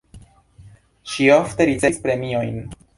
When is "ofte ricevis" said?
1.37-2.05